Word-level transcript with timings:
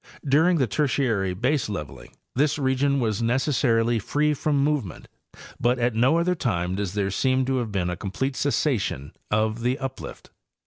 During 0.27 0.57
the 0.57 0.65
Tertiary 0.65 1.35
baseleveling 1.35 2.13
this 2.33 2.57
region 2.57 2.99
was 2.99 3.21
necessarily 3.21 3.99
free 3.99 4.33
from 4.33 4.57
movement, 4.63 5.07
but 5.59 5.77
at 5.77 5.93
no 5.93 6.17
other 6.17 6.33
time 6.33 6.73
does 6.73 6.95
there 6.95 7.11
seem 7.11 7.45
to 7.45 7.57
have 7.57 7.71
been 7.71 7.91
a 7.91 7.95
complete 7.95 8.35
cessation 8.35 9.11
of 9.29 9.61
the 9.61 9.77
uplift. 9.77 10.31